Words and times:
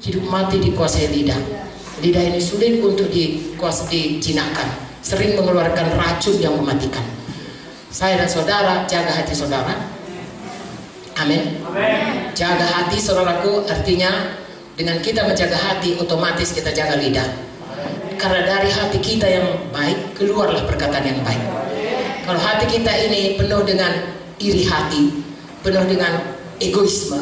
hidup 0.00 0.24
mati 0.26 0.56
dikuasai 0.58 1.12
lidah. 1.12 1.38
Lidah 2.00 2.22
ini 2.32 2.40
sulit 2.40 2.80
untuk 2.80 3.12
dikuasai 3.12 4.18
dijinakkan, 4.18 4.66
sering 5.04 5.36
mengeluarkan 5.36 5.92
racun 6.00 6.40
yang 6.40 6.56
mematikan. 6.56 7.04
Saya 7.92 8.16
dan 8.24 8.30
saudara 8.30 8.88
jaga 8.88 9.12
hati 9.12 9.36
saudara. 9.36 9.76
Amin. 11.20 11.60
Jaga 12.32 12.64
hati 12.64 12.96
saudaraku 12.96 13.68
artinya 13.68 14.40
dengan 14.72 14.96
kita 15.04 15.28
menjaga 15.28 15.58
hati 15.58 16.00
otomatis 16.00 16.56
kita 16.56 16.72
jaga 16.72 16.96
lidah. 16.96 17.28
Karena 18.16 18.40
dari 18.48 18.72
hati 18.72 18.98
kita 19.00 19.28
yang 19.28 19.46
baik 19.68 20.16
keluarlah 20.16 20.64
perkataan 20.64 21.04
yang 21.04 21.20
baik. 21.20 21.44
Kalau 22.30 22.46
hati 22.46 22.78
kita 22.78 22.94
ini 23.10 23.34
penuh 23.34 23.66
dengan 23.66 23.90
iri 24.38 24.62
hati, 24.62 25.18
penuh 25.66 25.82
dengan 25.82 26.30
egoisme, 26.62 27.18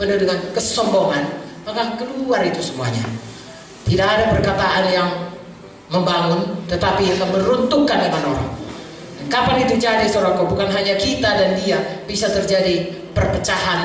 penuh 0.00 0.16
dengan 0.16 0.40
kesombongan, 0.56 1.20
maka 1.68 2.00
keluar 2.00 2.40
itu 2.40 2.56
semuanya. 2.64 3.04
Tidak 3.84 4.08
ada 4.08 4.32
perkataan 4.32 4.88
yang 4.88 5.36
membangun, 5.92 6.64
tetapi 6.64 7.12
yang 7.12 7.28
meruntuhkan 7.28 8.08
iman 8.08 8.24
orang. 8.24 8.48
Kapan 9.28 9.68
itu 9.68 9.76
jadi 9.76 10.08
saudaraku? 10.08 10.48
Bukan 10.48 10.72
hanya 10.72 10.96
kita 10.96 11.28
dan 11.28 11.52
dia 11.60 11.84
bisa 12.08 12.32
terjadi 12.32 12.88
perpecahan, 13.12 13.84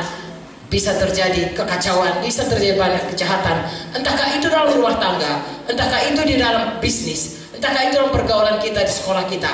bisa 0.72 0.96
terjadi 0.96 1.52
kekacauan, 1.60 2.24
bisa 2.24 2.48
terjadi 2.48 2.80
banyak 2.80 3.04
kejahatan. 3.12 3.68
Entahkah 4.00 4.32
itu 4.32 4.48
dalam 4.48 4.72
rumah 4.72 4.96
tangga, 4.96 5.44
entahkah 5.68 6.08
itu 6.08 6.24
di 6.24 6.40
dalam 6.40 6.80
bisnis, 6.80 7.52
entahkah 7.52 7.92
itu 7.92 8.00
dalam 8.00 8.16
pergaulan 8.16 8.64
kita 8.64 8.80
di 8.88 8.94
sekolah 8.96 9.28
kita, 9.28 9.52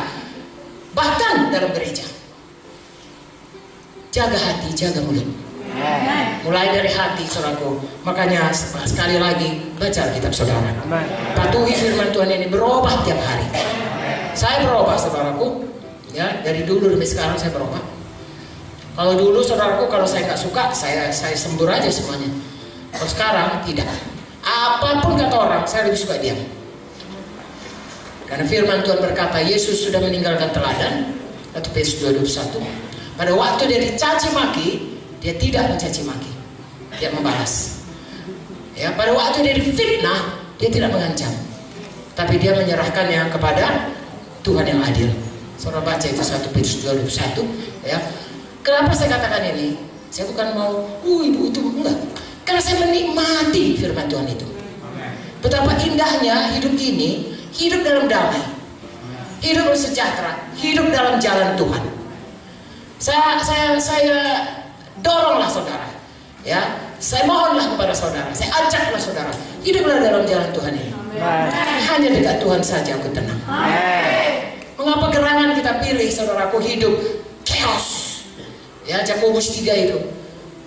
bahkan 0.94 1.54
dalam 1.54 1.72
gereja. 1.74 2.06
Jaga 4.10 4.38
hati, 4.38 4.74
jaga 4.74 5.06
mulut. 5.06 5.26
Mulai 6.44 6.74
dari 6.74 6.90
hati 6.90 7.24
saudaraku. 7.30 7.78
Makanya 8.04 8.50
sekali 8.84 9.22
lagi 9.22 9.70
baca 9.78 10.04
kitab 10.12 10.34
saudara. 10.34 10.74
Patuhi 11.38 11.74
firman 11.78 12.10
Tuhan 12.10 12.30
ini 12.34 12.50
berubah 12.50 13.06
tiap 13.06 13.22
hari. 13.22 13.46
Saya 14.34 14.66
berubah 14.66 14.98
saudaraku. 14.98 15.70
Ya, 16.10 16.42
dari 16.42 16.66
dulu 16.66 16.90
sampai 16.98 17.06
sekarang 17.06 17.38
saya 17.38 17.54
berubah. 17.54 17.80
Kalau 18.98 19.14
dulu 19.16 19.40
saudaraku 19.46 19.88
kalau 19.88 20.10
saya 20.10 20.26
nggak 20.26 20.42
suka 20.42 20.74
saya 20.74 21.14
saya 21.14 21.38
sembur 21.38 21.70
aja 21.70 21.88
semuanya. 21.88 22.28
Kalau 22.92 23.08
sekarang 23.08 23.50
tidak. 23.64 23.88
Apa 24.42 25.06
pun 25.06 25.16
kata 25.16 25.36
orang 25.38 25.64
saya 25.70 25.86
lebih 25.88 26.02
suka 26.02 26.18
diam. 26.18 26.40
Karena 28.30 28.46
firman 28.46 28.86
Tuhan 28.86 29.02
berkata 29.02 29.42
Yesus 29.42 29.90
sudah 29.90 29.98
meninggalkan 30.06 30.54
teladan. 30.54 31.18
1 31.58 31.66
Petrus 31.74 31.98
2:21. 32.06 32.62
Pada 33.18 33.34
waktu 33.34 33.66
dia 33.66 33.80
dicaci 33.82 34.30
maki, 34.32 34.68
dia 35.18 35.34
tidak 35.36 35.74
mencaci 35.74 36.06
maki. 36.06 36.32
Dia 37.02 37.10
membalas. 37.10 37.84
Ya, 38.78 38.94
pada 38.94 39.12
waktu 39.12 39.44
dia 39.44 39.58
difitnah, 39.58 40.40
dia 40.62 40.70
tidak 40.70 40.94
mengancam. 40.94 41.34
Tapi 42.14 42.38
dia 42.38 42.54
menyerahkannya 42.54 43.34
kepada 43.34 43.92
Tuhan 44.46 44.64
yang 44.64 44.80
adil. 44.86 45.10
Saudara 45.60 45.84
baca 45.84 46.06
itu 46.06 46.22
1 46.22 46.54
Petrus 46.54 46.86
2:21 46.86 47.44
ya. 47.84 48.00
Kenapa 48.64 48.94
saya 48.94 49.18
katakan 49.18 49.44
ini? 49.58 49.76
Saya 50.14 50.30
bukan 50.30 50.48
mau, 50.54 50.72
uh 50.86 51.22
ibu 51.26 51.50
itu 51.50 51.60
enggak. 51.60 51.98
Karena 52.46 52.62
saya 52.62 52.82
menikmati 52.86 53.78
firman 53.78 54.06
Tuhan 54.08 54.28
itu. 54.30 54.48
Betapa 55.40 55.72
indahnya 55.80 56.56
hidup 56.60 56.76
ini, 56.76 57.39
hidup 57.54 57.82
dalam 57.86 58.06
damai. 58.10 58.42
Hidup 59.40 59.72
bersejahtera, 59.72 60.36
hidup 60.60 60.92
dalam 60.92 61.16
jalan 61.16 61.56
Tuhan. 61.56 61.84
Saya 63.00 63.40
saya 63.40 63.80
saya 63.80 64.20
doronglah 65.00 65.48
saudara. 65.48 65.88
Ya, 66.44 66.60
saya 67.00 67.24
mohonlah 67.28 67.76
kepada 67.76 67.92
saudara, 67.96 68.32
saya 68.32 68.52
ajaklah 68.64 69.00
saudara, 69.00 69.32
hiduplah 69.64 70.00
dalam 70.00 70.24
jalan 70.28 70.52
Tuhan 70.52 70.72
ini. 70.76 70.92
Hanya 71.88 72.10
dekat 72.16 72.40
Tuhan 72.44 72.62
saja 72.64 72.96
aku 72.96 73.12
tenang. 73.12 73.40
Mengapa 74.80 75.12
gerangan 75.12 75.56
kita 75.56 75.84
pilih 75.84 76.08
saudaraku 76.08 76.64
hidup 76.64 76.96
chaos? 77.44 78.20
Ya, 78.88 79.04
Jakobus 79.04 79.52
3 79.52 79.92
itu 79.92 80.00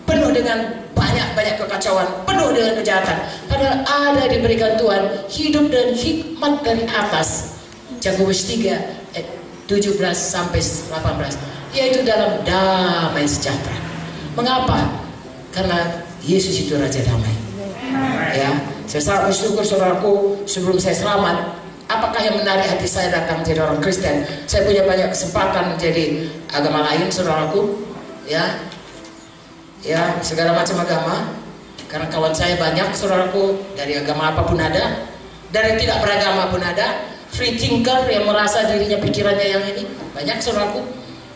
penuh 0.05 0.31
dengan 0.33 0.85
banyak-banyak 0.93 1.57
kekacauan, 1.57 2.09
penuh 2.29 2.53
dengan 2.53 2.77
kejahatan. 2.77 3.17
Padahal 3.53 3.85
ada 3.85 4.25
diberikan 4.33 4.81
Tuhan 4.81 5.29
hidup 5.29 5.69
dan 5.69 5.93
hikmat 5.93 6.65
dari 6.65 6.89
atas. 6.89 7.61
Jakobus 8.01 8.49
3 8.49 9.21
eh, 9.21 9.27
17 9.69 10.01
sampai 10.17 10.59
18 10.59 11.77
yaitu 11.77 12.01
dalam 12.05 12.41
damai 12.49 13.29
sejahtera. 13.29 13.77
Mengapa? 14.33 14.89
Karena 15.53 16.01
Yesus 16.25 16.65
itu 16.65 16.81
Raja 16.81 17.05
Damai. 17.05 17.37
Ya, 18.33 18.57
saya 18.89 19.03
sangat 19.05 19.23
bersyukur 19.29 19.61
saudaraku 19.61 20.41
sebelum 20.49 20.81
saya 20.81 20.97
selamat 20.97 21.61
Apakah 21.93 22.25
yang 22.25 22.41
menarik 22.41 22.65
hati 22.73 22.89
saya 22.89 23.13
datang 23.13 23.45
menjadi 23.45 23.69
orang 23.69 23.77
Kristen? 23.85 24.25
Saya 24.49 24.65
punya 24.65 24.81
banyak 24.89 25.13
kesempatan 25.13 25.77
menjadi 25.77 26.25
agama 26.49 26.89
lain, 26.89 27.13
saudaraku. 27.13 27.85
Ya, 28.25 28.65
ya 29.85 30.17
segala 30.25 30.57
macam 30.57 30.81
agama. 30.81 31.42
Karena 31.93 32.09
kawan 32.09 32.33
saya 32.33 32.57
banyak, 32.57 32.97
saudaraku, 32.97 33.61
dari 33.77 34.01
agama 34.01 34.33
apa 34.33 34.49
pun 34.49 34.57
ada, 34.57 35.05
dari 35.53 35.77
tidak 35.77 36.01
beragama 36.01 36.49
pun 36.49 36.65
ada. 36.65 37.13
Free 37.33 37.57
thinker 37.57 38.09
yang 38.09 38.29
merasa 38.29 38.65
dirinya 38.65 38.97
pikirannya 38.97 39.47
yang 39.53 39.65
ini 39.69 39.85
banyak, 40.17 40.41
saudaraku. 40.41 40.81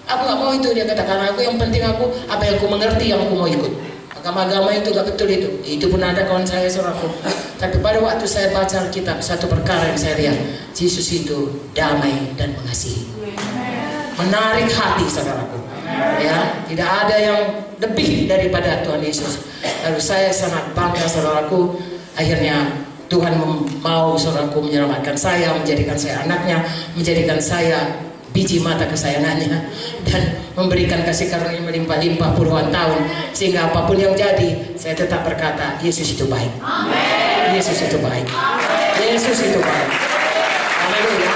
Aku 0.08 0.20
nggak 0.24 0.38
mau 0.40 0.52
itu 0.56 0.72
dia 0.72 0.88
katakan 0.88 1.28
aku. 1.28 1.44
Yang 1.44 1.56
penting 1.60 1.82
aku 1.84 2.08
apa 2.24 2.40
yang 2.48 2.56
aku 2.56 2.66
mengerti 2.72 3.04
yang 3.12 3.20
aku 3.20 3.34
mau 3.36 3.48
ikut. 3.48 3.72
Agama-agama 4.16 4.72
itu 4.74 4.90
gak 4.90 5.06
betul 5.06 5.28
itu. 5.30 5.48
Itu 5.62 5.86
pun 5.92 6.02
ada 6.02 6.24
kawan 6.24 6.42
saya 6.42 6.66
saudaraku. 6.66 7.10
Tapi 7.62 7.78
pada 7.78 8.00
waktu 8.00 8.26
saya 8.26 8.50
baca 8.50 8.86
Alkitab 8.86 9.22
satu 9.22 9.46
perkara 9.46 9.92
yang 9.92 10.00
saya 10.00 10.14
lihat, 10.18 10.38
Yesus 10.72 11.06
itu 11.12 11.68
damai 11.76 12.32
dan 12.34 12.56
mengasihi. 12.58 13.06
Menarik 14.16 14.72
hati 14.72 15.06
saudaraku. 15.06 15.65
Ya, 16.16 16.64
tidak 16.66 16.88
ada 17.06 17.16
yang 17.16 17.40
lebih 17.78 18.26
daripada 18.26 18.82
Tuhan 18.82 19.00
Yesus. 19.04 19.46
Lalu 19.84 20.00
saya 20.00 20.32
sangat 20.32 20.72
bangga 20.72 21.06
saudaraku. 21.06 21.78
Akhirnya 22.16 22.72
Tuhan 23.06 23.38
mau 23.84 24.18
saudaraku 24.18 24.66
menyelamatkan 24.66 25.14
saya, 25.14 25.54
menjadikan 25.54 25.94
saya 25.94 26.26
anaknya, 26.26 26.64
menjadikan 26.96 27.38
saya 27.38 28.06
biji 28.36 28.60
mata 28.60 28.84
kesayangannya 28.84 29.72
dan 30.04 30.22
memberikan 30.52 31.00
kasih 31.08 31.32
karunia 31.32 31.64
melimpah-limpah 31.64 32.36
puluhan 32.36 32.68
tahun 32.68 33.08
sehingga 33.32 33.72
apa 33.72 33.88
pun 33.88 33.96
yang 33.96 34.12
jadi 34.12 34.76
saya 34.76 34.92
tetap 34.92 35.24
berkata 35.24 35.80
Yesus 35.80 36.12
itu 36.12 36.28
baik 36.28 36.52
Amen. 36.60 37.56
Yesus 37.56 37.80
itu 37.80 37.96
baik 37.96 38.28
Amen. 38.28 39.16
Yesus 39.16 39.40
itu 39.40 39.56
baik 39.56 39.88
Haleluya 40.84 41.32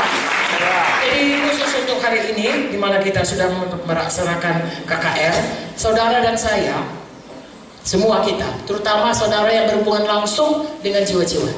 jadi 1.00 1.22
khusus 1.48 1.72
untuk 1.88 1.98
hari 2.04 2.20
ini 2.36 2.69
mana 2.80 2.98
kita 3.04 3.20
sudah 3.20 3.52
melaksanakan 3.84 4.88
KKR 4.88 5.34
saudara 5.76 6.24
dan 6.24 6.34
saya 6.34 6.80
semua 7.84 8.24
kita 8.24 8.48
terutama 8.64 9.12
saudara 9.12 9.52
yang 9.52 9.68
berhubungan 9.68 10.08
langsung 10.08 10.64
dengan 10.80 11.04
jiwa-jiwa 11.04 11.52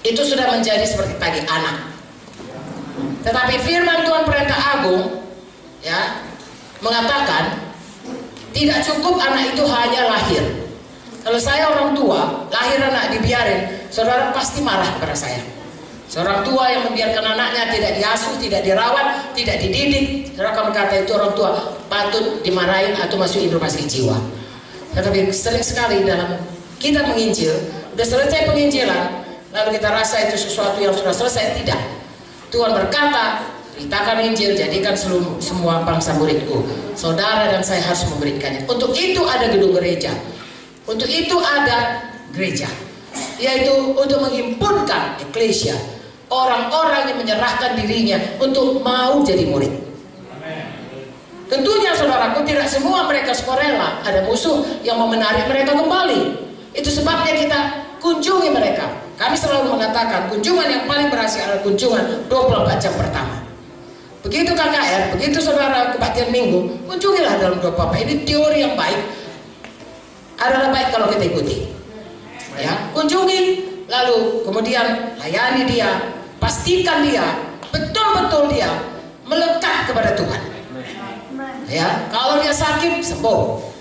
itu 0.00 0.22
sudah 0.24 0.48
menjadi 0.48 0.88
seperti 0.88 1.20
tadi 1.20 1.44
anak 1.44 1.92
tetapi 3.20 3.60
firman 3.60 4.08
Tuhan 4.08 4.24
perintah 4.24 4.60
agung 4.80 5.20
ya 5.84 6.24
mengatakan 6.80 7.66
tidak 8.56 8.80
cukup 8.88 9.20
anak 9.20 9.52
itu 9.52 9.64
hanya 9.68 10.08
lahir. 10.08 10.44
Kalau 11.20 11.36
saya 11.36 11.68
orang 11.76 11.92
tua, 11.92 12.48
lahir 12.48 12.80
anak 12.80 13.12
dibiarin, 13.12 13.68
saudara 13.92 14.32
pasti 14.32 14.64
marah 14.64 14.86
kepada 14.96 15.12
saya. 15.12 15.42
Seorang 16.06 16.46
tua 16.46 16.70
yang 16.70 16.86
membiarkan 16.86 17.34
anaknya 17.34 17.66
tidak 17.74 17.92
diasuh, 17.98 18.34
tidak 18.38 18.62
dirawat, 18.62 19.34
tidak 19.34 19.58
dididik, 19.58 20.30
akan 20.38 20.70
berkata 20.70 21.02
itu 21.02 21.10
orang 21.18 21.32
tua 21.34 21.50
patut 21.90 22.40
dimarahin 22.46 22.94
atau 22.94 23.18
masuk 23.18 23.42
rumah 23.50 23.66
jiwa. 23.66 24.14
Tetapi 24.94 25.28
sering 25.34 25.66
sekali 25.66 26.06
dalam 26.06 26.38
kita 26.78 27.02
menginjil, 27.10 27.52
sudah 27.96 28.06
selesai 28.06 28.48
penginjilan, 28.48 29.02
lalu 29.50 29.80
kita 29.80 29.88
rasa 29.88 30.30
itu 30.30 30.36
sesuatu 30.38 30.78
yang 30.78 30.94
sudah 30.94 31.12
selesai, 31.12 31.58
tidak. 31.58 31.80
Tuhan 32.54 32.70
berkata, 32.70 33.42
beritakan 33.76 34.24
Injil, 34.24 34.56
jadikan 34.56 34.96
seluruh, 34.96 35.36
semua 35.36 35.84
bangsa 35.84 36.16
muridku. 36.16 36.64
Saudara 36.96 37.52
dan 37.52 37.60
saya 37.60 37.84
harus 37.84 38.08
memberikannya. 38.08 38.64
Untuk 38.64 38.96
itu 38.96 39.20
ada 39.28 39.52
gedung 39.52 39.76
gereja. 39.76 40.16
Untuk 40.88 41.08
itu 41.08 41.36
ada 41.44 42.08
gereja. 42.32 42.68
Yaitu 43.36 43.72
untuk 43.92 44.24
menghimpunkan 44.24 45.20
eklesia. 45.28 45.76
Orang-orang 46.26 47.14
yang 47.14 47.18
menyerahkan 47.22 47.78
dirinya 47.78 48.18
untuk 48.42 48.82
mau 48.82 49.22
jadi 49.22 49.46
murid. 49.46 49.70
Tentunya 51.46 51.94
saudaraku 51.94 52.42
tidak 52.42 52.66
semua 52.66 53.06
mereka 53.06 53.30
sukarela. 53.30 54.02
Ada 54.02 54.26
musuh 54.26 54.66
yang 54.82 54.98
mau 54.98 55.06
menarik 55.06 55.46
mereka 55.46 55.78
kembali. 55.78 56.34
Itu 56.74 56.90
sebabnya 56.90 57.38
kita 57.38 57.60
kunjungi 58.02 58.50
mereka. 58.50 58.90
Kami 59.16 59.38
selalu 59.38 59.78
mengatakan 59.78 60.28
kunjungan 60.28 60.66
yang 60.66 60.82
paling 60.84 61.08
berhasil 61.08 61.40
adalah 61.46 61.62
kunjungan 61.62 62.26
24 62.28 62.82
jam 62.82 62.92
pertama. 62.98 63.46
Begitu 64.26 64.50
KKR, 64.58 65.14
begitu 65.14 65.38
saudara 65.38 65.94
kebaktian 65.94 66.34
minggu, 66.34 66.82
kunjungilah 66.90 67.38
dalam 67.38 67.62
dua 67.62 67.70
papa. 67.78 67.94
Ini 67.94 68.26
teori 68.26 68.66
yang 68.66 68.74
baik. 68.74 68.98
Adalah 70.42 70.74
baik 70.74 70.88
kalau 70.90 71.06
kita 71.14 71.30
ikuti. 71.30 71.70
Ya, 72.58 72.90
kunjungi, 72.90 73.40
lalu 73.86 74.42
kemudian 74.42 75.14
layani 75.16 75.62
dia, 75.70 76.15
pastikan 76.42 77.06
dia, 77.06 77.24
betul-betul 77.70 78.52
dia 78.52 78.70
melekat 79.26 79.90
kepada 79.90 80.14
Tuhan. 80.14 80.42
Ya, 81.66 82.06
kalau 82.14 82.38
dia 82.38 82.54
sakit 82.54 83.02
sembuh. 83.02 83.74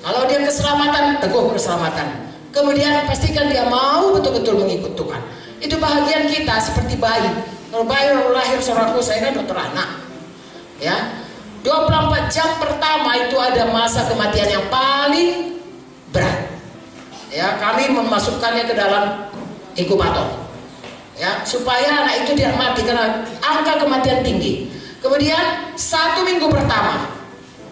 Kalau 0.00 0.24
dia 0.28 0.40
keselamatan, 0.44 1.20
teguh 1.20 1.52
keselamatan. 1.52 2.08
Kemudian 2.50 3.04
pastikan 3.04 3.52
dia 3.52 3.68
mau 3.68 4.16
betul-betul 4.16 4.60
mengikut 4.64 4.96
Tuhan. 4.96 5.22
Itu 5.60 5.76
bahagian 5.76 6.28
kita 6.32 6.56
seperti 6.56 6.96
bayi 6.96 7.28
kalau 7.70 7.86
bayi 7.86 8.10
lahir 8.34 8.58
saudaraku, 8.58 8.98
saya 8.98 9.30
kan 9.30 9.32
dokter 9.38 9.54
anak. 9.54 9.88
Ya. 10.82 11.22
24 11.62 12.32
jam 12.32 12.48
pertama 12.58 13.14
itu 13.20 13.36
ada 13.38 13.68
masa 13.70 14.08
kematian 14.10 14.48
yang 14.48 14.66
paling 14.66 15.60
berat. 16.10 16.50
Ya, 17.30 17.54
kami 17.62 17.94
memasukkannya 17.94 18.66
ke 18.66 18.74
dalam 18.74 19.30
inkubator. 19.78 20.49
Ya, 21.20 21.44
supaya 21.44 22.00
anak 22.00 22.24
itu 22.24 22.32
tidak 22.32 22.56
mati 22.56 22.80
karena 22.80 23.20
angka 23.44 23.76
kematian 23.84 24.24
tinggi. 24.24 24.72
Kemudian 25.04 25.68
satu 25.76 26.24
minggu 26.24 26.48
pertama 26.48 27.12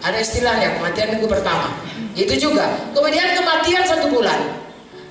ada 0.05 0.21
istilahnya 0.21 0.77
kematian 0.77 1.17
minggu 1.17 1.25
pertama. 1.25 1.73
Itu 2.13 2.37
juga. 2.37 2.69
Kemudian 2.93 3.41
kematian 3.41 3.89
satu 3.89 4.13
bulan. 4.13 4.37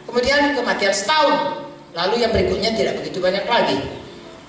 Kemudian 0.05 0.53
kematian 0.53 0.93
setahun. 0.93 1.65
Lalu 1.97 2.21
yang 2.21 2.31
berikutnya 2.31 2.77
tidak 2.77 3.01
begitu 3.01 3.17
banyak 3.17 3.41
lagi. 3.49 3.77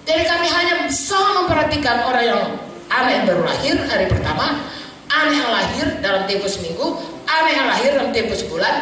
Jadi 0.05 0.23
kami 0.25 0.49
hanya 0.53 0.85
bisa 0.85 1.17
memperhatikan 1.17 2.05
orang 2.05 2.25
yang 2.25 2.43
anak 2.89 3.11
yang 3.13 3.25
baru 3.29 3.43
lahir 3.45 3.77
hari 3.89 4.07
pertama, 4.09 4.65
anak 5.09 5.33
yang 5.37 5.51
lahir 5.53 5.87
dalam 6.01 6.23
tempo 6.25 6.49
seminggu, 6.49 6.97
anak 7.29 7.53
yang 7.53 7.67
lahir 7.69 7.91
dalam 7.97 8.11
tempo 8.13 8.33
sebulan, 8.33 8.75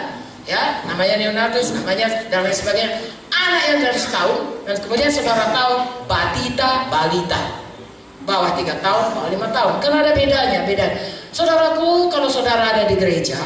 ya 0.47 0.82
namanya 0.87 1.14
neonatus, 1.19 1.75
namanya 1.75 2.26
dan 2.31 2.47
lain 2.47 2.55
sebagainya. 2.55 2.91
Anak 3.46 3.62
yang 3.70 3.78
dari 3.78 4.00
setahun 4.00 4.66
dan 4.66 4.75
kemudian 4.82 5.06
saudara 5.06 5.54
tahu 5.54 5.75
batita, 6.10 6.90
balita, 6.90 7.62
bawah 8.26 8.58
tiga 8.58 8.75
tahun, 8.82 9.14
bawah 9.14 9.31
lima 9.31 9.48
tahun. 9.54 9.78
Karena 9.78 10.02
ada 10.02 10.12
bedanya, 10.19 10.66
beda. 10.66 10.87
Saudaraku, 11.31 12.10
kalau 12.10 12.26
saudara 12.26 12.75
ada 12.75 12.90
di 12.90 12.98
gereja, 12.98 13.38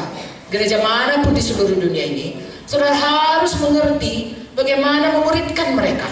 gereja 0.49 0.81
mana 0.81 1.21
pun 1.21 1.37
di 1.37 1.43
seluruh 1.43 1.77
dunia 1.77 2.01
ini, 2.01 2.41
saudara 2.65 2.97
harus 2.97 3.53
mengerti 3.61 4.33
bagaimana 4.57 5.21
memuridkan 5.21 5.77
mereka. 5.77 6.09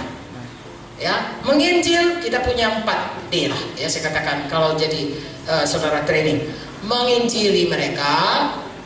Ya 0.99 1.39
menginjil 1.47 2.19
kita 2.19 2.43
punya 2.43 2.83
empat 2.83 3.31
D 3.31 3.47
lah 3.47 3.61
ya 3.79 3.87
saya 3.87 4.11
katakan 4.11 4.51
kalau 4.51 4.75
jadi 4.75 5.15
uh, 5.47 5.63
saudara 5.63 6.03
training. 6.03 6.45
Menginjili 6.83 7.71
mereka 7.71 8.11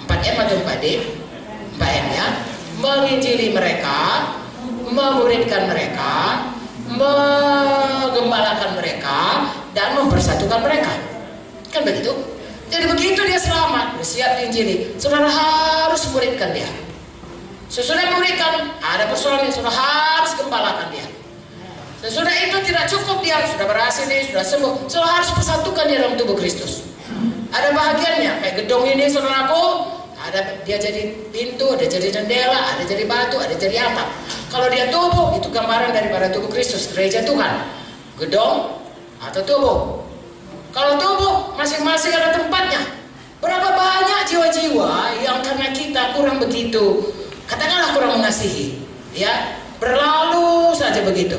empat 0.05 0.19
M 0.21 0.37
atau 0.37 0.55
empat 0.61 0.77
D? 0.77 1.01
Empat 1.75 1.91
M 1.91 2.07
ya. 2.13 2.27
Menginjili 2.77 3.49
mereka 3.49 4.29
memuridkan 4.93 5.67
mereka 5.67 6.13
menggembalakan 6.85 8.77
mereka 8.77 9.49
dan 9.73 9.97
mempersatukan 9.97 10.61
mereka 10.61 10.93
kan 11.73 11.81
begitu 11.81 12.13
jadi 12.69 12.85
begitu 12.89 13.21
dia 13.25 13.41
selamat 13.41 13.97
siap 14.05 14.37
diinjili 14.37 14.93
saudara 15.01 15.25
harus 15.25 16.05
muridkan 16.13 16.53
dia 16.53 16.69
sesudah 17.67 18.13
muridkan 18.13 18.77
ada 18.79 19.09
persoalan 19.09 19.49
yang 19.49 19.53
saudara 19.53 19.73
harus 19.73 20.37
gembalakan 20.37 20.87
dia 20.93 21.07
Sesudah 22.03 22.35
itu 22.35 22.59
tidak 22.67 22.91
cukup 22.91 23.23
dia 23.23 23.39
sudah 23.47 23.63
berhasil 23.63 24.03
nih, 24.11 24.27
sudah 24.27 24.43
sembuh. 24.43 24.91
Saudara 24.91 25.23
harus 25.23 25.31
persatukan 25.39 25.87
dia 25.87 26.03
dalam 26.03 26.19
tubuh 26.19 26.35
Kristus. 26.35 26.83
Ada 27.47 27.71
bahagiannya, 27.71 28.43
kayak 28.43 28.55
gedung 28.59 28.83
ini 28.83 29.07
saudaraku, 29.07 29.87
ada 30.19 30.59
dia 30.67 30.83
jadi 30.83 31.15
pintu, 31.31 31.63
ada 31.71 31.87
jadi 31.87 32.11
jendela, 32.11 32.75
ada 32.75 32.83
jadi 32.83 33.07
batu, 33.07 33.39
ada 33.39 33.55
jadi 33.55 33.87
atap. 33.87 34.11
Kalau 34.53 34.69
dia 34.69 34.85
tubuh, 34.93 35.33
itu 35.33 35.49
gambaran 35.49 35.97
daripada 35.97 36.29
tubuh 36.29 36.45
Kristus, 36.53 36.93
gereja 36.93 37.25
Tuhan. 37.25 37.65
Gedung 38.21 38.85
atau 39.17 39.41
tubuh. 39.41 40.05
Kalau 40.69 41.01
tubuh, 41.01 41.57
masing-masing 41.57 42.13
ada 42.13 42.37
tempatnya. 42.37 43.01
Berapa 43.41 43.73
banyak 43.73 44.29
jiwa-jiwa 44.29 45.17
yang 45.25 45.41
karena 45.41 45.73
kita 45.73 46.13
kurang 46.13 46.37
begitu, 46.37 47.11
katakanlah 47.49 47.97
kurang 47.97 48.21
mengasihi, 48.21 48.79
ya 49.11 49.57
berlalu 49.81 50.71
saja 50.77 51.01
begitu. 51.01 51.35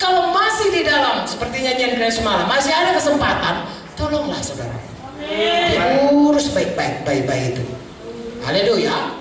Kalau 0.00 0.32
masih 0.32 0.72
di 0.72 0.82
dalam 0.88 1.28
seperti 1.28 1.62
nyanyian 1.62 2.00
kalian 2.00 2.10
semalam, 2.10 2.48
masih 2.48 2.72
ada 2.72 2.96
kesempatan, 2.96 3.70
tolonglah 3.94 4.40
saudara. 4.40 4.74
Diurus 5.20 6.50
baik-baik, 6.50 7.04
baik-baik 7.04 7.54
itu. 7.54 7.64
Haleluya. 8.42 9.17